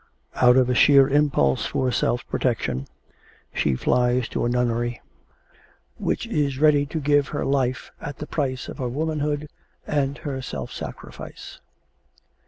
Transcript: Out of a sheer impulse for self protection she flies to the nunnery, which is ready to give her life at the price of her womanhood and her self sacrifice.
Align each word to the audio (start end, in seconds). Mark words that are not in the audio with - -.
Out 0.37 0.57
of 0.57 0.67
a 0.67 0.73
sheer 0.73 1.07
impulse 1.07 1.67
for 1.67 1.91
self 1.91 2.27
protection 2.27 2.87
she 3.53 3.75
flies 3.75 4.27
to 4.29 4.41
the 4.41 4.49
nunnery, 4.49 4.99
which 5.97 6.25
is 6.25 6.57
ready 6.57 6.87
to 6.87 6.99
give 6.99 7.27
her 7.27 7.45
life 7.45 7.91
at 8.01 8.17
the 8.17 8.25
price 8.25 8.67
of 8.67 8.79
her 8.79 8.89
womanhood 8.89 9.47
and 9.85 10.17
her 10.17 10.41
self 10.41 10.71
sacrifice. 10.71 11.59